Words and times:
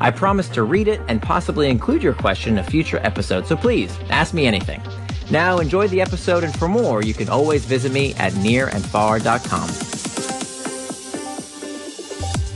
I 0.00 0.10
promise 0.10 0.48
to 0.50 0.62
read 0.62 0.88
it 0.88 1.00
and 1.08 1.20
possibly 1.20 1.68
include 1.68 2.02
your 2.02 2.14
question 2.14 2.54
in 2.54 2.58
a 2.58 2.64
future 2.64 3.00
episode, 3.02 3.46
so 3.46 3.56
please 3.56 3.96
ask 4.10 4.34
me 4.34 4.46
anything. 4.46 4.82
Now, 5.30 5.58
enjoy 5.58 5.88
the 5.88 6.00
episode, 6.00 6.44
and 6.44 6.56
for 6.58 6.68
more, 6.68 7.02
you 7.02 7.14
can 7.14 7.28
always 7.28 7.64
visit 7.64 7.92
me 7.92 8.14
at 8.14 8.32
nirandfar.com. 8.34 9.68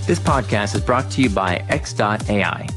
This 0.06 0.19
podcast 0.19 0.74
is 0.74 0.80
brought 0.80 1.10
to 1.12 1.23
you 1.23 1.30
by 1.30 1.56
X.AI. 1.69 2.69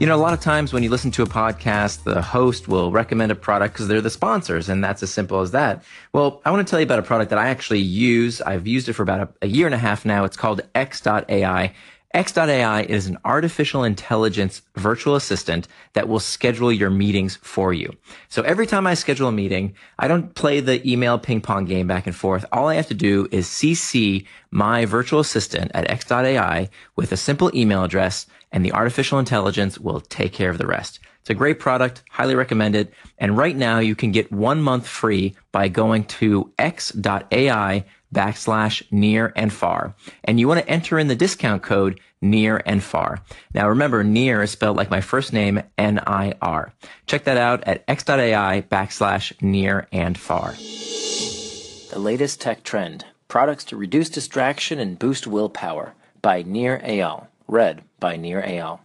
You 0.00 0.06
know, 0.06 0.16
a 0.16 0.18
lot 0.18 0.32
of 0.34 0.40
times 0.40 0.72
when 0.72 0.82
you 0.82 0.90
listen 0.90 1.10
to 1.12 1.22
a 1.22 1.26
podcast, 1.26 2.02
the 2.02 2.20
host 2.20 2.66
will 2.66 2.90
recommend 2.90 3.30
a 3.30 3.34
product 3.36 3.74
because 3.74 3.88
they're 3.88 4.00
the 4.00 4.10
sponsors, 4.10 4.68
and 4.68 4.82
that's 4.82 5.02
as 5.02 5.12
simple 5.12 5.40
as 5.40 5.52
that. 5.52 5.84
Well, 6.12 6.42
I 6.44 6.50
want 6.50 6.66
to 6.66 6.70
tell 6.70 6.80
you 6.80 6.84
about 6.84 6.98
a 6.98 7.02
product 7.02 7.30
that 7.30 7.38
I 7.38 7.48
actually 7.48 7.80
use. 7.80 8.40
I've 8.40 8.66
used 8.66 8.88
it 8.88 8.94
for 8.94 9.02
about 9.02 9.20
a, 9.20 9.28
a 9.42 9.46
year 9.46 9.66
and 9.66 9.74
a 9.74 9.78
half 9.78 10.04
now. 10.04 10.24
It's 10.24 10.36
called 10.36 10.62
X.AI. 10.74 11.72
X.AI 12.14 12.82
is 12.82 13.06
an 13.06 13.16
artificial 13.24 13.84
intelligence 13.84 14.60
virtual 14.76 15.16
assistant 15.16 15.66
that 15.94 16.08
will 16.08 16.20
schedule 16.20 16.70
your 16.70 16.90
meetings 16.90 17.36
for 17.36 17.72
you. 17.72 17.90
So 18.28 18.42
every 18.42 18.66
time 18.66 18.86
I 18.86 18.92
schedule 18.92 19.28
a 19.28 19.32
meeting, 19.32 19.74
I 19.98 20.08
don't 20.08 20.34
play 20.34 20.60
the 20.60 20.86
email 20.90 21.18
ping 21.18 21.40
pong 21.40 21.64
game 21.64 21.86
back 21.86 22.06
and 22.06 22.14
forth. 22.14 22.44
All 22.52 22.68
I 22.68 22.74
have 22.74 22.88
to 22.88 22.94
do 22.94 23.28
is 23.32 23.46
CC 23.46 24.26
my 24.50 24.84
virtual 24.84 25.20
assistant 25.20 25.70
at 25.72 25.90
X.AI 25.90 26.68
with 26.96 27.12
a 27.12 27.16
simple 27.16 27.50
email 27.56 27.82
address 27.82 28.26
and 28.52 28.62
the 28.62 28.72
artificial 28.72 29.18
intelligence 29.18 29.78
will 29.78 30.00
take 30.00 30.34
care 30.34 30.50
of 30.50 30.58
the 30.58 30.66
rest. 30.66 31.00
It's 31.22 31.30
a 31.30 31.34
great 31.34 31.60
product, 31.60 32.02
highly 32.10 32.34
recommended. 32.34 32.92
And 33.16 33.38
right 33.38 33.56
now 33.56 33.78
you 33.78 33.94
can 33.94 34.10
get 34.10 34.32
one 34.32 34.60
month 34.60 34.86
free 34.86 35.34
by 35.52 35.68
going 35.68 36.04
to 36.04 36.52
x.ai 36.58 37.84
backslash 38.12 38.82
near 38.90 39.32
and 39.34 39.52
far. 39.52 39.94
And 40.24 40.38
you 40.38 40.48
want 40.48 40.60
to 40.60 40.68
enter 40.68 40.98
in 40.98 41.08
the 41.08 41.16
discount 41.16 41.62
code 41.62 42.00
near 42.20 42.62
and 42.64 42.82
far. 42.82 43.22
Now 43.52 43.68
remember, 43.68 44.04
near 44.04 44.42
is 44.42 44.50
spelled 44.50 44.76
like 44.76 44.90
my 44.90 45.00
first 45.00 45.32
name, 45.32 45.62
N-I-R. 45.76 46.72
Check 47.06 47.24
that 47.24 47.36
out 47.36 47.64
at 47.64 47.84
x.ai 47.88 48.62
backslash 48.70 49.40
near 49.42 49.88
and 49.92 50.16
far. 50.16 50.52
The 50.52 51.98
latest 51.98 52.40
tech 52.40 52.62
trend, 52.62 53.04
products 53.28 53.64
to 53.64 53.76
reduce 53.76 54.08
distraction 54.08 54.78
and 54.78 54.98
boost 54.98 55.26
willpower 55.26 55.94
by 56.22 56.42
Nir 56.42 56.80
Eyal, 56.84 57.26
read 57.48 57.82
by 57.98 58.16
Nir 58.16 58.42
Eyal. 58.42 58.80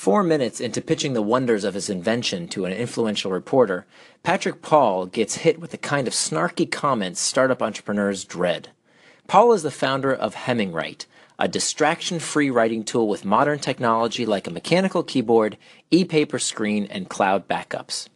Four 0.00 0.22
minutes 0.22 0.62
into 0.62 0.80
pitching 0.80 1.12
the 1.12 1.20
wonders 1.20 1.62
of 1.62 1.74
his 1.74 1.90
invention 1.90 2.48
to 2.48 2.64
an 2.64 2.72
influential 2.72 3.30
reporter, 3.30 3.84
Patrick 4.22 4.62
Paul 4.62 5.04
gets 5.04 5.34
hit 5.44 5.60
with 5.60 5.72
the 5.72 5.76
kind 5.76 6.08
of 6.08 6.14
snarky 6.14 6.70
comments 6.70 7.20
startup 7.20 7.60
entrepreneurs 7.60 8.24
dread. 8.24 8.70
Paul 9.28 9.52
is 9.52 9.62
the 9.62 9.70
founder 9.70 10.10
of 10.10 10.34
Hemingwrite, 10.34 11.04
a 11.38 11.48
distraction 11.48 12.18
free 12.18 12.48
writing 12.48 12.82
tool 12.82 13.08
with 13.08 13.26
modern 13.26 13.58
technology 13.58 14.24
like 14.24 14.46
a 14.46 14.50
mechanical 14.50 15.02
keyboard, 15.02 15.58
e 15.90 16.06
paper 16.06 16.38
screen, 16.38 16.86
and 16.86 17.10
cloud 17.10 17.46
backups. 17.46 18.08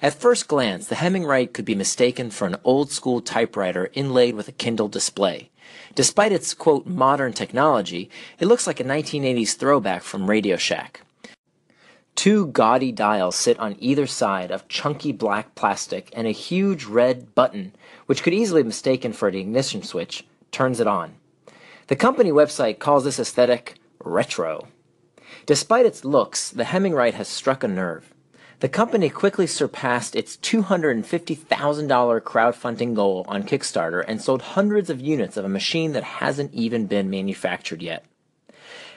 At 0.00 0.14
first 0.14 0.46
glance, 0.46 0.86
the 0.86 0.94
Hemingwrite 0.94 1.54
could 1.54 1.64
be 1.64 1.74
mistaken 1.74 2.30
for 2.30 2.46
an 2.46 2.60
old 2.62 2.92
school 2.92 3.20
typewriter 3.20 3.90
inlaid 3.94 4.36
with 4.36 4.46
a 4.46 4.52
Kindle 4.52 4.86
display. 4.86 5.50
Despite 5.96 6.30
its 6.30 6.54
quote 6.54 6.86
modern 6.86 7.32
technology, 7.32 8.10
it 8.38 8.46
looks 8.46 8.68
like 8.68 8.78
a 8.78 8.84
1980s 8.84 9.56
throwback 9.56 10.04
from 10.04 10.30
Radio 10.30 10.56
Shack. 10.56 11.01
Two 12.14 12.46
gaudy 12.46 12.92
dials 12.92 13.36
sit 13.36 13.58
on 13.58 13.76
either 13.78 14.06
side 14.06 14.50
of 14.50 14.68
chunky 14.68 15.12
black 15.12 15.54
plastic, 15.54 16.10
and 16.14 16.26
a 16.26 16.32
huge 16.32 16.84
red 16.84 17.34
button, 17.34 17.74
which 18.06 18.22
could 18.22 18.34
easily 18.34 18.62
be 18.62 18.68
mistaken 18.68 19.12
for 19.12 19.28
an 19.28 19.34
ignition 19.34 19.82
switch, 19.82 20.24
turns 20.50 20.78
it 20.78 20.86
on. 20.86 21.14
The 21.88 21.96
company 21.96 22.30
website 22.30 22.78
calls 22.78 23.04
this 23.04 23.18
aesthetic 23.18 23.74
retro. 24.04 24.68
Despite 25.46 25.86
its 25.86 26.04
looks, 26.04 26.50
the 26.50 26.64
Hemingwrite 26.64 27.14
has 27.14 27.28
struck 27.28 27.64
a 27.64 27.68
nerve. 27.68 28.12
The 28.60 28.68
company 28.68 29.10
quickly 29.10 29.48
surpassed 29.48 30.14
its 30.14 30.36
$250,000 30.36 32.20
crowdfunding 32.20 32.94
goal 32.94 33.24
on 33.26 33.42
Kickstarter 33.42 34.04
and 34.06 34.22
sold 34.22 34.42
hundreds 34.42 34.88
of 34.88 35.00
units 35.00 35.36
of 35.36 35.44
a 35.44 35.48
machine 35.48 35.92
that 35.94 36.04
hasn't 36.04 36.54
even 36.54 36.86
been 36.86 37.10
manufactured 37.10 37.82
yet. 37.82 38.04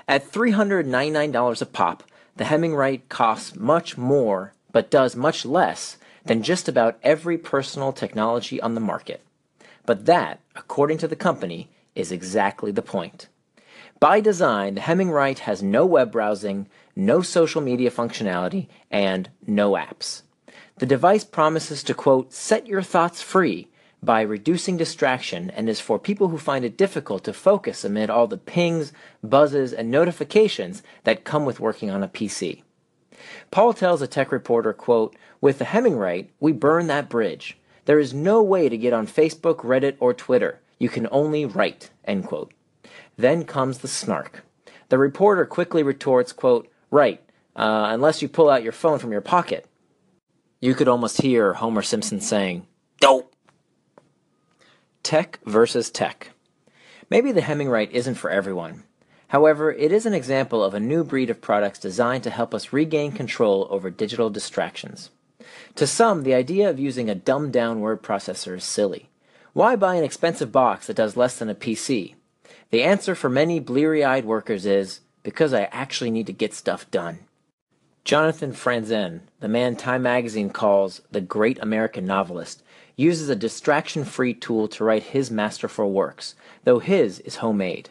At 0.07 0.31
$399 0.31 1.61
a 1.61 1.65
pop, 1.65 2.03
the 2.35 2.45
Hemingwrite 2.45 3.09
costs 3.09 3.55
much 3.55 3.97
more 3.97 4.53
but 4.71 4.91
does 4.91 5.15
much 5.15 5.45
less 5.45 5.97
than 6.25 6.43
just 6.43 6.67
about 6.67 6.99
every 7.01 7.37
personal 7.37 7.93
technology 7.93 8.59
on 8.59 8.75
the 8.75 8.81
market. 8.81 9.21
But 9.85 10.05
that, 10.05 10.39
according 10.55 10.97
to 10.99 11.07
the 11.07 11.15
company, 11.15 11.69
is 11.93 12.11
exactly 12.11 12.71
the 12.71 12.81
point. 12.81 13.27
By 13.99 14.19
design, 14.19 14.75
the 14.75 14.81
Hemingwrite 14.81 15.39
has 15.39 15.63
no 15.63 15.85
web 15.85 16.11
browsing, 16.11 16.67
no 16.95 17.21
social 17.21 17.61
media 17.61 17.89
functionality, 17.89 18.67
and 18.91 19.29
no 19.47 19.71
apps. 19.71 20.23
The 20.77 20.85
device 20.85 21.23
promises 21.23 21.83
to 21.83 21.93
quote, 21.93 22.33
set 22.33 22.67
your 22.67 22.81
thoughts 22.81 23.21
free 23.21 23.69
by 24.05 24.21
reducing 24.21 24.77
distraction 24.77 25.49
and 25.49 25.67
is 25.67 25.79
for 25.79 25.97
people 25.97 26.29
who 26.29 26.37
find 26.37 26.63
it 26.63 26.77
difficult 26.77 27.23
to 27.23 27.33
focus 27.33 27.83
amid 27.83 28.09
all 28.09 28.27
the 28.27 28.37
pings, 28.37 28.93
buzzes, 29.23 29.73
and 29.73 29.89
notifications 29.89 30.83
that 31.03 31.23
come 31.23 31.45
with 31.45 31.59
working 31.59 31.89
on 31.89 32.03
a 32.03 32.07
PC. 32.07 32.61
Paul 33.51 33.73
tells 33.73 34.01
a 34.01 34.07
tech 34.07 34.31
reporter, 34.31 34.73
quote, 34.73 35.15
With 35.41 35.59
the 35.59 35.65
Hemingwrite, 35.65 36.29
we 36.39 36.51
burn 36.51 36.87
that 36.87 37.09
bridge. 37.09 37.57
There 37.85 37.99
is 37.99 38.13
no 38.13 38.41
way 38.41 38.69
to 38.69 38.77
get 38.77 38.93
on 38.93 39.07
Facebook, 39.07 39.57
Reddit, 39.57 39.95
or 39.99 40.13
Twitter. 40.13 40.61
You 40.79 40.89
can 40.89 41.07
only 41.11 41.45
write, 41.45 41.89
end 42.03 42.25
quote. 42.25 42.53
Then 43.17 43.45
comes 43.45 43.79
the 43.79 43.87
snark. 43.87 44.43
The 44.89 44.97
reporter 44.97 45.45
quickly 45.45 45.83
retorts, 45.83 46.31
quote, 46.31 46.67
Right, 46.91 47.21
uh, 47.55 47.87
unless 47.89 48.21
you 48.21 48.27
pull 48.27 48.49
out 48.49 48.63
your 48.63 48.71
phone 48.71 48.99
from 48.99 49.11
your 49.11 49.21
pocket. 49.21 49.65
You 50.59 50.73
could 50.73 50.87
almost 50.87 51.21
hear 51.21 51.53
Homer 51.53 51.81
Simpson 51.81 52.21
saying, 52.21 52.67
Dope. 52.99 53.34
Tech 55.05 55.37
versus 55.45 55.91
tech. 55.91 56.31
Maybe 57.11 57.31
the 57.31 57.43
Hemingwrite 57.43 57.91
isn't 57.91 58.15
for 58.15 58.31
everyone. 58.31 58.85
However, 59.27 59.71
it 59.71 59.91
is 59.91 60.07
an 60.07 60.15
example 60.15 60.63
of 60.63 60.73
a 60.73 60.79
new 60.79 61.03
breed 61.03 61.29
of 61.29 61.41
products 61.41 61.77
designed 61.77 62.23
to 62.23 62.31
help 62.31 62.55
us 62.55 62.73
regain 62.73 63.11
control 63.11 63.67
over 63.69 63.91
digital 63.91 64.31
distractions. 64.31 65.11
To 65.75 65.85
some, 65.85 66.23
the 66.23 66.33
idea 66.33 66.71
of 66.71 66.79
using 66.79 67.07
a 67.07 67.13
dumbed 67.13 67.53
down 67.53 67.81
word 67.81 68.01
processor 68.01 68.57
is 68.57 68.63
silly. 68.63 69.11
Why 69.53 69.75
buy 69.75 69.93
an 69.93 70.03
expensive 70.03 70.51
box 70.51 70.87
that 70.87 70.95
does 70.95 71.15
less 71.15 71.37
than 71.37 71.51
a 71.51 71.55
PC? 71.55 72.15
The 72.71 72.81
answer 72.81 73.13
for 73.13 73.29
many 73.29 73.59
bleary 73.59 74.03
eyed 74.03 74.25
workers 74.25 74.65
is 74.65 75.01
because 75.21 75.53
I 75.53 75.65
actually 75.65 76.09
need 76.09 76.25
to 76.25 76.33
get 76.33 76.51
stuff 76.51 76.89
done. 76.89 77.19
Jonathan 78.05 78.51
Franzen, 78.51 79.21
the 79.39 79.47
man 79.47 79.75
Time 79.75 80.03
magazine 80.03 80.51
calls 80.51 81.01
the 81.09 81.19
great 81.19 81.57
American 81.59 82.05
novelist, 82.05 82.61
uses 82.95 83.29
a 83.29 83.35
distraction 83.35 84.05
free 84.05 84.31
tool 84.31 84.67
to 84.67 84.83
write 84.83 85.01
his 85.01 85.31
masterful 85.31 85.91
works, 85.91 86.35
though 86.65 86.77
his 86.77 87.19
is 87.21 87.37
homemade. 87.37 87.89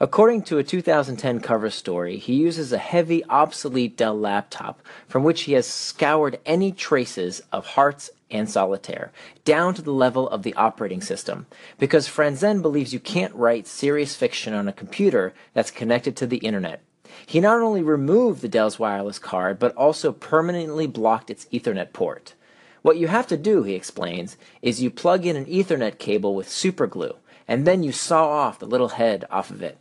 According 0.00 0.42
to 0.42 0.58
a 0.58 0.64
2010 0.64 1.38
cover 1.38 1.70
story, 1.70 2.16
he 2.16 2.34
uses 2.34 2.72
a 2.72 2.78
heavy, 2.78 3.24
obsolete 3.26 3.96
Dell 3.96 4.18
laptop 4.18 4.82
from 5.06 5.22
which 5.22 5.42
he 5.42 5.52
has 5.52 5.68
scoured 5.68 6.40
any 6.44 6.72
traces 6.72 7.40
of 7.52 7.64
Hearts 7.64 8.10
and 8.32 8.50
Solitaire, 8.50 9.12
down 9.44 9.72
to 9.74 9.82
the 9.82 9.92
level 9.92 10.28
of 10.28 10.42
the 10.42 10.54
operating 10.54 11.00
system, 11.00 11.46
because 11.78 12.08
Franzen 12.08 12.60
believes 12.60 12.92
you 12.92 12.98
can't 12.98 13.34
write 13.36 13.68
serious 13.68 14.16
fiction 14.16 14.52
on 14.52 14.66
a 14.66 14.72
computer 14.72 15.32
that's 15.54 15.70
connected 15.70 16.16
to 16.16 16.26
the 16.26 16.38
internet. 16.38 16.82
He 17.26 17.40
not 17.40 17.60
only 17.60 17.82
removed 17.82 18.40
the 18.40 18.48
Dell's 18.48 18.78
wireless 18.78 19.18
card, 19.18 19.58
but 19.58 19.74
also 19.76 20.12
permanently 20.12 20.86
blocked 20.86 21.30
its 21.30 21.46
Ethernet 21.52 21.92
port. 21.92 22.34
What 22.82 22.96
you 22.96 23.08
have 23.08 23.26
to 23.26 23.36
do, 23.36 23.64
he 23.64 23.74
explains, 23.74 24.36
is 24.62 24.82
you 24.82 24.90
plug 24.90 25.26
in 25.26 25.36
an 25.36 25.46
Ethernet 25.46 25.98
cable 25.98 26.34
with 26.34 26.48
superglue, 26.48 27.16
and 27.46 27.66
then 27.66 27.82
you 27.82 27.92
saw 27.92 28.28
off 28.28 28.58
the 28.58 28.66
little 28.66 28.90
head 28.90 29.24
off 29.30 29.50
of 29.50 29.62
it. 29.62 29.78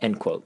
End 0.00 0.18
quote. 0.18 0.44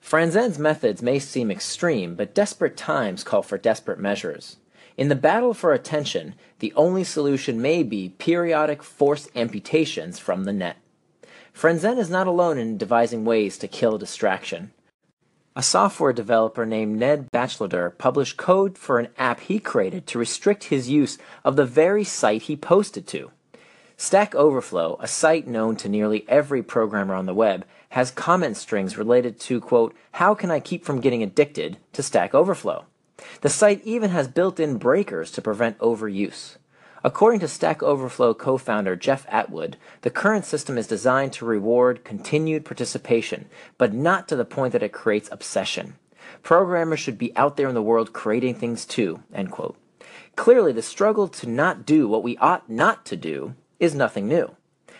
Franzen's 0.00 0.58
methods 0.58 1.02
may 1.02 1.18
seem 1.18 1.50
extreme, 1.50 2.14
but 2.14 2.34
desperate 2.34 2.76
times 2.76 3.22
call 3.22 3.42
for 3.42 3.56
desperate 3.56 3.98
measures. 3.98 4.56
In 4.96 5.08
the 5.08 5.14
battle 5.14 5.54
for 5.54 5.72
attention, 5.72 6.34
the 6.58 6.72
only 6.74 7.04
solution 7.04 7.62
may 7.62 7.82
be 7.82 8.10
periodic 8.18 8.82
forced 8.82 9.30
amputations 9.36 10.18
from 10.18 10.44
the 10.44 10.52
net. 10.52 10.76
Franzen 11.54 11.98
is 11.98 12.10
not 12.10 12.26
alone 12.26 12.58
in 12.58 12.78
devising 12.78 13.24
ways 13.24 13.58
to 13.58 13.68
kill 13.68 13.98
distraction. 13.98 14.72
A 15.54 15.62
software 15.62 16.14
developer 16.14 16.64
named 16.64 16.98
Ned 16.98 17.30
Batchelder 17.30 17.90
published 17.98 18.38
code 18.38 18.78
for 18.78 18.98
an 18.98 19.08
app 19.18 19.40
he 19.40 19.58
created 19.58 20.06
to 20.06 20.18
restrict 20.18 20.64
his 20.64 20.88
use 20.88 21.18
of 21.44 21.56
the 21.56 21.66
very 21.66 22.04
site 22.04 22.42
he 22.42 22.56
posted 22.56 23.06
to. 23.08 23.30
Stack 23.98 24.34
Overflow, 24.34 24.96
a 24.98 25.06
site 25.06 25.46
known 25.46 25.76
to 25.76 25.90
nearly 25.90 26.24
every 26.26 26.62
programmer 26.62 27.14
on 27.14 27.26
the 27.26 27.34
web, 27.34 27.66
has 27.90 28.10
comment 28.10 28.56
strings 28.56 28.96
related 28.96 29.38
to, 29.40 29.60
quote, 29.60 29.94
how 30.12 30.34
can 30.34 30.50
I 30.50 30.58
keep 30.58 30.86
from 30.86 31.02
getting 31.02 31.22
addicted 31.22 31.76
to 31.92 32.02
Stack 32.02 32.34
Overflow? 32.34 32.86
The 33.42 33.50
site 33.50 33.82
even 33.84 34.08
has 34.08 34.28
built 34.28 34.58
in 34.58 34.78
breakers 34.78 35.30
to 35.32 35.42
prevent 35.42 35.78
overuse. 35.80 36.56
According 37.04 37.40
to 37.40 37.48
Stack 37.48 37.82
Overflow 37.82 38.34
co 38.34 38.58
founder 38.58 38.94
Jeff 38.94 39.26
Atwood, 39.28 39.76
the 40.02 40.10
current 40.10 40.44
system 40.44 40.78
is 40.78 40.86
designed 40.86 41.32
to 41.32 41.44
reward 41.44 42.04
continued 42.04 42.64
participation, 42.64 43.46
but 43.76 43.92
not 43.92 44.28
to 44.28 44.36
the 44.36 44.44
point 44.44 44.72
that 44.72 44.84
it 44.84 44.92
creates 44.92 45.28
obsession. 45.32 45.94
Programmers 46.44 47.00
should 47.00 47.18
be 47.18 47.36
out 47.36 47.56
there 47.56 47.68
in 47.68 47.74
the 47.74 47.82
world 47.82 48.12
creating 48.12 48.54
things 48.54 48.84
too. 48.84 49.20
End 49.34 49.50
quote. 49.50 49.76
Clearly, 50.36 50.72
the 50.72 50.82
struggle 50.82 51.26
to 51.26 51.48
not 51.48 51.84
do 51.84 52.06
what 52.06 52.22
we 52.22 52.36
ought 52.36 52.70
not 52.70 53.04
to 53.06 53.16
do 53.16 53.54
is 53.80 53.94
nothing 53.94 54.28
new. 54.28 54.54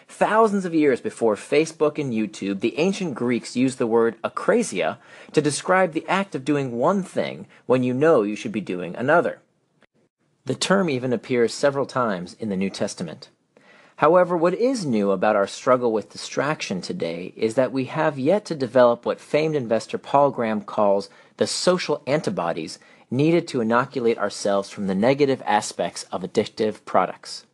Thousands 0.08 0.64
of 0.64 0.74
years 0.74 1.00
before 1.00 1.36
Facebook 1.36 1.98
and 1.98 2.12
YouTube, 2.12 2.60
the 2.60 2.78
ancient 2.78 3.14
Greeks 3.14 3.56
used 3.56 3.78
the 3.78 3.86
word 3.86 4.20
akrasia 4.22 4.98
to 5.32 5.40
describe 5.40 5.92
the 5.92 6.06
act 6.08 6.34
of 6.34 6.44
doing 6.44 6.72
one 6.72 7.02
thing 7.04 7.46
when 7.66 7.84
you 7.84 7.94
know 7.94 8.22
you 8.22 8.34
should 8.34 8.52
be 8.52 8.60
doing 8.60 8.96
another. 8.96 9.40
The 10.44 10.54
term 10.56 10.90
even 10.90 11.12
appears 11.12 11.54
several 11.54 11.86
times 11.86 12.34
in 12.34 12.48
the 12.48 12.56
New 12.56 12.70
Testament. 12.70 13.28
However, 13.96 14.36
what 14.36 14.54
is 14.54 14.84
new 14.84 15.12
about 15.12 15.36
our 15.36 15.46
struggle 15.46 15.92
with 15.92 16.10
distraction 16.10 16.80
today 16.80 17.32
is 17.36 17.54
that 17.54 17.70
we 17.70 17.84
have 17.84 18.18
yet 18.18 18.44
to 18.46 18.56
develop 18.56 19.06
what 19.06 19.20
famed 19.20 19.54
investor 19.54 19.98
Paul 19.98 20.32
Graham 20.32 20.62
calls 20.62 21.08
the 21.36 21.46
social 21.46 22.02
antibodies 22.08 22.80
needed 23.08 23.46
to 23.46 23.60
inoculate 23.60 24.18
ourselves 24.18 24.68
from 24.68 24.88
the 24.88 24.96
negative 24.96 25.40
aspects 25.46 26.06
of 26.10 26.22
addictive 26.22 26.84
products. 26.84 27.46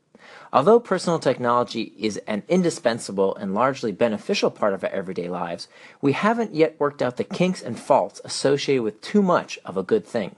Although 0.50 0.80
personal 0.80 1.18
technology 1.18 1.92
is 1.98 2.16
an 2.26 2.42
indispensable 2.48 3.36
and 3.36 3.52
largely 3.52 3.92
beneficial 3.92 4.50
part 4.50 4.72
of 4.72 4.82
our 4.82 4.88
everyday 4.88 5.28
lives, 5.28 5.68
we 6.00 6.12
haven't 6.12 6.54
yet 6.54 6.80
worked 6.80 7.02
out 7.02 7.18
the 7.18 7.24
kinks 7.24 7.60
and 7.60 7.78
faults 7.78 8.22
associated 8.24 8.82
with 8.82 9.02
too 9.02 9.20
much 9.20 9.58
of 9.62 9.76
a 9.76 9.82
good 9.82 10.06
thing. 10.06 10.36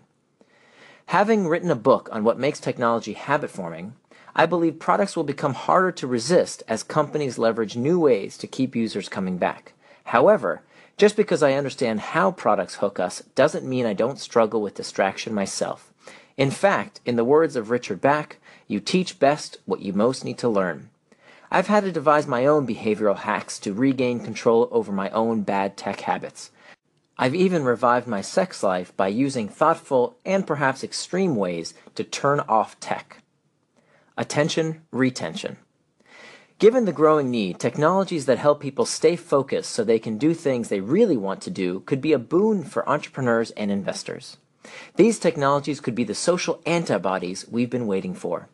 Having 1.11 1.49
written 1.49 1.73
a 1.73 1.75
book 1.75 2.09
on 2.13 2.23
what 2.23 2.39
makes 2.39 2.61
technology 2.61 3.15
habit 3.15 3.51
forming, 3.51 3.95
I 4.37 4.47
believe 4.47 4.79
products 4.79 5.17
will 5.17 5.25
become 5.25 5.55
harder 5.55 5.91
to 5.91 6.07
resist 6.07 6.63
as 6.69 6.85
companies 6.85 7.37
leverage 7.37 7.75
new 7.75 7.99
ways 7.99 8.39
to 8.39 8.47
keep 8.47 8.77
users 8.77 9.09
coming 9.09 9.37
back. 9.37 9.73
However, 10.05 10.63
just 10.97 11.17
because 11.17 11.43
I 11.43 11.55
understand 11.55 11.99
how 11.99 12.31
products 12.31 12.77
hook 12.77 13.01
us 13.01 13.25
doesn't 13.35 13.69
mean 13.69 13.87
I 13.87 13.93
don't 13.93 14.21
struggle 14.21 14.63
with 14.63 14.77
distraction 14.77 15.35
myself. 15.35 15.93
In 16.37 16.53
fact, 16.53 17.01
in 17.05 17.17
the 17.17 17.25
words 17.25 17.57
of 17.57 17.71
Richard 17.71 18.01
Bach, 18.01 18.37
you 18.69 18.79
teach 18.79 19.19
best 19.19 19.59
what 19.65 19.81
you 19.81 19.93
most 19.93 20.25
need 20.25 20.39
to 20.39 20.49
learn. 20.49 20.91
I've 21.51 21.67
had 21.67 21.83
to 21.83 21.91
devise 21.91 22.29
my 22.29 22.47
own 22.47 22.69
behavioral 22.69 23.17
hacks 23.17 23.59
to 23.59 23.75
regain 23.75 24.21
control 24.21 24.69
over 24.71 24.93
my 24.93 25.11
own 25.11 25.43
bad 25.43 25.77
tech 25.77 26.03
habits. 26.03 26.53
I've 27.23 27.35
even 27.35 27.65
revived 27.65 28.07
my 28.07 28.23
sex 28.23 28.63
life 28.63 28.97
by 28.97 29.09
using 29.09 29.47
thoughtful 29.47 30.17
and 30.25 30.47
perhaps 30.47 30.83
extreme 30.83 31.37
ways 31.37 31.75
to 31.95 32.03
turn 32.03 32.41
off 32.49 32.81
tech. 32.81 33.23
Attention 34.17 34.81
retention. 34.91 35.59
Given 36.59 36.87
the 36.87 36.95
growing 36.95 37.31
need, 37.31 37.61
technologies 37.61 38.25
that 38.25 38.39
help 38.39 38.59
people 38.59 38.87
stay 38.87 39.17
focused 39.17 39.71
so 39.71 39.85
they 39.85 39.99
can 39.99 40.17
do 40.17 40.33
things 40.33 40.71
they 40.71 40.81
really 40.81 41.19
want 41.19 41.43
to 41.43 41.51
do 41.51 41.81
could 41.81 42.01
be 42.01 42.15
a 42.15 42.19
boon 42.19 42.65
for 42.65 42.89
entrepreneurs 42.89 43.51
and 43.51 43.71
investors. 43.71 44.39
These 44.97 45.19
technologies 45.19 45.79
could 45.79 45.95
be 45.95 46.05
the 46.05 46.15
social 46.15 46.63
antibodies 46.65 47.47
we've 47.51 47.69
been 47.69 47.87
waiting 47.87 48.15
for. 48.15 48.49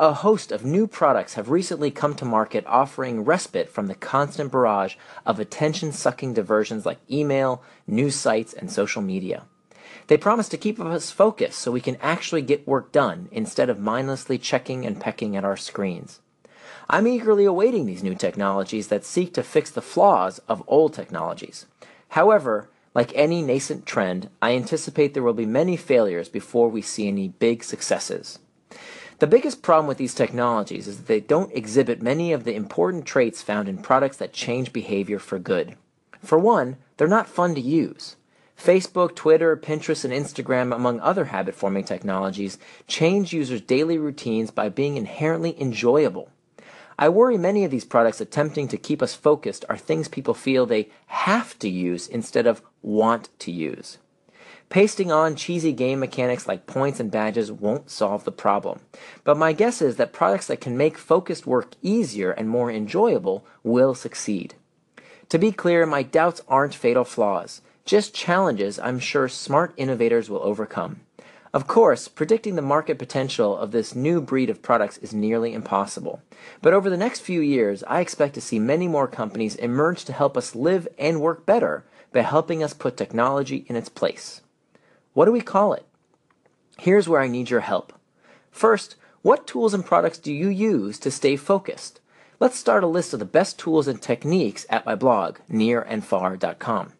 A 0.00 0.12
host 0.12 0.52
of 0.52 0.64
new 0.64 0.86
products 0.86 1.34
have 1.34 1.50
recently 1.50 1.90
come 1.90 2.14
to 2.14 2.24
market 2.24 2.64
offering 2.68 3.24
respite 3.24 3.68
from 3.68 3.88
the 3.88 3.96
constant 3.96 4.52
barrage 4.52 4.94
of 5.26 5.40
attention 5.40 5.90
sucking 5.90 6.34
diversions 6.34 6.86
like 6.86 6.98
email, 7.10 7.64
news 7.84 8.14
sites, 8.14 8.52
and 8.52 8.70
social 8.70 9.02
media. 9.02 9.42
They 10.06 10.16
promise 10.16 10.48
to 10.50 10.56
keep 10.56 10.78
us 10.78 11.10
focused 11.10 11.58
so 11.58 11.72
we 11.72 11.80
can 11.80 11.96
actually 11.96 12.42
get 12.42 12.64
work 12.64 12.92
done 12.92 13.28
instead 13.32 13.68
of 13.68 13.80
mindlessly 13.80 14.38
checking 14.38 14.86
and 14.86 15.00
pecking 15.00 15.34
at 15.34 15.44
our 15.44 15.56
screens. 15.56 16.20
I'm 16.88 17.08
eagerly 17.08 17.44
awaiting 17.44 17.86
these 17.86 18.04
new 18.04 18.14
technologies 18.14 18.86
that 18.88 19.04
seek 19.04 19.34
to 19.34 19.42
fix 19.42 19.68
the 19.68 19.82
flaws 19.82 20.38
of 20.46 20.62
old 20.68 20.94
technologies. 20.94 21.66
However, 22.10 22.70
like 22.94 23.10
any 23.16 23.42
nascent 23.42 23.84
trend, 23.84 24.30
I 24.40 24.54
anticipate 24.54 25.14
there 25.14 25.24
will 25.24 25.32
be 25.32 25.44
many 25.44 25.76
failures 25.76 26.28
before 26.28 26.68
we 26.68 26.82
see 26.82 27.08
any 27.08 27.26
big 27.26 27.64
successes. 27.64 28.38
The 29.18 29.26
biggest 29.26 29.62
problem 29.62 29.88
with 29.88 29.98
these 29.98 30.14
technologies 30.14 30.86
is 30.86 30.98
that 30.98 31.06
they 31.06 31.18
don't 31.18 31.52
exhibit 31.52 32.00
many 32.00 32.32
of 32.32 32.44
the 32.44 32.54
important 32.54 33.04
traits 33.04 33.42
found 33.42 33.68
in 33.68 33.78
products 33.78 34.16
that 34.18 34.32
change 34.32 34.72
behavior 34.72 35.18
for 35.18 35.40
good. 35.40 35.76
For 36.22 36.38
one, 36.38 36.76
they're 36.96 37.08
not 37.08 37.28
fun 37.28 37.56
to 37.56 37.60
use. 37.60 38.14
Facebook, 38.56 39.16
Twitter, 39.16 39.56
Pinterest, 39.56 40.04
and 40.04 40.14
Instagram, 40.14 40.74
among 40.74 41.00
other 41.00 41.26
habit 41.26 41.56
forming 41.56 41.82
technologies, 41.82 42.58
change 42.86 43.32
users' 43.32 43.60
daily 43.60 43.98
routines 43.98 44.52
by 44.52 44.68
being 44.68 44.96
inherently 44.96 45.60
enjoyable. 45.60 46.30
I 46.96 47.08
worry 47.08 47.38
many 47.38 47.64
of 47.64 47.72
these 47.72 47.84
products 47.84 48.20
attempting 48.20 48.68
to 48.68 48.76
keep 48.76 49.02
us 49.02 49.14
focused 49.14 49.64
are 49.68 49.76
things 49.76 50.08
people 50.08 50.34
feel 50.34 50.64
they 50.64 50.90
have 51.06 51.58
to 51.60 51.68
use 51.68 52.06
instead 52.06 52.46
of 52.46 52.62
want 52.82 53.30
to 53.40 53.50
use. 53.50 53.98
Pasting 54.70 55.10
on 55.10 55.34
cheesy 55.34 55.72
game 55.72 55.98
mechanics 55.98 56.46
like 56.46 56.66
points 56.66 57.00
and 57.00 57.10
badges 57.10 57.50
won't 57.50 57.88
solve 57.88 58.24
the 58.24 58.32
problem. 58.32 58.80
But 59.24 59.38
my 59.38 59.54
guess 59.54 59.80
is 59.80 59.96
that 59.96 60.12
products 60.12 60.46
that 60.48 60.60
can 60.60 60.76
make 60.76 60.98
focused 60.98 61.46
work 61.46 61.72
easier 61.80 62.32
and 62.32 62.50
more 62.50 62.70
enjoyable 62.70 63.46
will 63.62 63.94
succeed. 63.94 64.56
To 65.30 65.38
be 65.38 65.52
clear, 65.52 65.86
my 65.86 66.02
doubts 66.02 66.42
aren't 66.48 66.74
fatal 66.74 67.04
flaws, 67.04 67.62
just 67.86 68.14
challenges 68.14 68.78
I'm 68.78 68.98
sure 68.98 69.26
smart 69.26 69.72
innovators 69.78 70.28
will 70.28 70.42
overcome. 70.42 71.00
Of 71.54 71.66
course, 71.66 72.06
predicting 72.06 72.54
the 72.54 72.62
market 72.62 72.98
potential 72.98 73.56
of 73.56 73.70
this 73.70 73.94
new 73.94 74.20
breed 74.20 74.50
of 74.50 74.60
products 74.60 74.98
is 74.98 75.14
nearly 75.14 75.54
impossible. 75.54 76.20
But 76.60 76.74
over 76.74 76.90
the 76.90 76.98
next 76.98 77.20
few 77.20 77.40
years, 77.40 77.82
I 77.84 78.00
expect 78.00 78.34
to 78.34 78.42
see 78.42 78.58
many 78.58 78.86
more 78.86 79.08
companies 79.08 79.56
emerge 79.56 80.04
to 80.04 80.12
help 80.12 80.36
us 80.36 80.54
live 80.54 80.86
and 80.98 81.22
work 81.22 81.46
better 81.46 81.84
by 82.12 82.20
helping 82.20 82.62
us 82.62 82.74
put 82.74 82.98
technology 82.98 83.64
in 83.66 83.74
its 83.74 83.88
place. 83.88 84.42
What 85.18 85.24
do 85.24 85.32
we 85.32 85.40
call 85.40 85.72
it? 85.72 85.84
Here's 86.78 87.08
where 87.08 87.20
I 87.20 87.26
need 87.26 87.50
your 87.50 87.58
help. 87.58 87.92
First, 88.52 88.94
what 89.22 89.48
tools 89.48 89.74
and 89.74 89.84
products 89.84 90.16
do 90.16 90.32
you 90.32 90.46
use 90.46 90.96
to 91.00 91.10
stay 91.10 91.34
focused? 91.34 91.98
Let's 92.38 92.56
start 92.56 92.84
a 92.84 92.86
list 92.86 93.12
of 93.12 93.18
the 93.18 93.24
best 93.24 93.58
tools 93.58 93.88
and 93.88 94.00
techniques 94.00 94.64
at 94.70 94.86
my 94.86 94.94
blog, 94.94 95.38
nirandfar.com. 95.50 96.92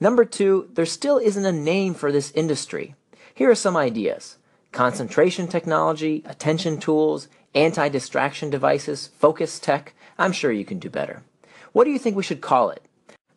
Number 0.00 0.24
two, 0.24 0.70
there 0.72 0.84
still 0.84 1.18
isn't 1.18 1.44
a 1.44 1.52
name 1.52 1.94
for 1.94 2.10
this 2.10 2.32
industry. 2.32 2.96
Here 3.32 3.48
are 3.48 3.54
some 3.54 3.76
ideas 3.76 4.38
concentration 4.72 5.46
technology, 5.46 6.24
attention 6.26 6.80
tools, 6.80 7.28
anti 7.54 7.88
distraction 7.88 8.50
devices, 8.50 9.10
focus 9.20 9.60
tech. 9.60 9.94
I'm 10.18 10.32
sure 10.32 10.50
you 10.50 10.64
can 10.64 10.80
do 10.80 10.90
better. 10.90 11.22
What 11.70 11.84
do 11.84 11.90
you 11.90 12.00
think 12.00 12.16
we 12.16 12.24
should 12.24 12.40
call 12.40 12.70
it? 12.70 12.82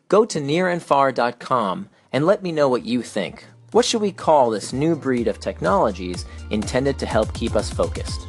Go 0.10 0.26
to 0.26 0.40
nirandfar.com 0.40 1.90
and 2.12 2.26
let 2.26 2.42
me 2.42 2.52
know 2.52 2.68
what 2.68 2.86
you 2.86 3.04
think. 3.04 3.46
What 3.76 3.84
should 3.84 4.00
we 4.00 4.14
call 4.14 4.52
this 4.52 4.72
new 4.72 4.96
breed 4.96 5.28
of 5.28 5.42
technologies 5.42 6.24
intended 6.50 6.98
to 6.98 7.06
help 7.06 7.34
keep 7.34 7.58
us 7.58 7.70
focused? 7.70 8.22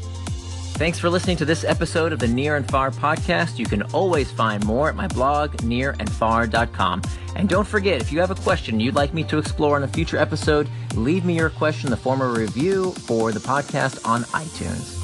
Thanks 0.76 0.98
for 0.98 1.08
listening 1.08 1.36
to 1.36 1.44
this 1.44 1.62
episode 1.62 2.12
of 2.12 2.18
the 2.18 2.26
Nir 2.26 2.56
and 2.56 2.68
Far 2.68 2.90
podcast. 2.90 3.56
You 3.56 3.64
can 3.64 3.82
always 3.92 4.28
find 4.28 4.66
more 4.66 4.88
at 4.88 4.96
my 4.96 5.06
blog, 5.06 5.52
nirandfar.com. 5.58 7.02
And 7.36 7.48
don't 7.48 7.64
forget, 7.64 8.00
if 8.00 8.10
you 8.10 8.18
have 8.18 8.32
a 8.32 8.34
question 8.34 8.80
you'd 8.80 8.96
like 8.96 9.14
me 9.14 9.22
to 9.22 9.38
explore 9.38 9.76
in 9.76 9.84
a 9.84 9.88
future 9.88 10.16
episode, 10.16 10.68
leave 10.96 11.24
me 11.24 11.36
your 11.36 11.50
question 11.50 11.86
in 11.86 11.90
the 11.92 11.96
form 11.96 12.22
of 12.22 12.34
a 12.34 12.40
review 12.40 12.90
for 12.90 13.30
the 13.30 13.38
podcast 13.38 14.04
on 14.04 14.24
iTunes. 14.24 14.95